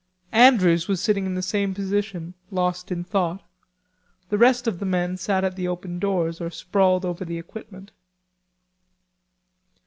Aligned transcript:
Andrews 0.33 0.87
was 0.87 0.99
sitting 0.99 1.27
in 1.27 1.35
the 1.35 1.43
same 1.43 1.75
position, 1.75 2.33
lost 2.49 2.91
in 2.91 3.03
thought. 3.03 3.43
The 4.29 4.37
rest 4.39 4.65
of 4.65 4.79
the 4.79 4.85
men 4.87 5.15
sat 5.15 5.43
at 5.43 5.55
the 5.55 5.67
open 5.67 5.99
doors 5.99 6.41
or 6.41 6.49
sprawled 6.49 7.05
over 7.05 7.23
the 7.23 7.37
equipment. 7.37 7.91